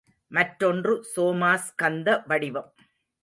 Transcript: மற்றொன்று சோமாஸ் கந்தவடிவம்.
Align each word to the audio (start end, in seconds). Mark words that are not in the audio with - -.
மற்றொன்று 0.31 0.93
சோமாஸ் 1.15 1.69
கந்தவடிவம். 1.83 2.69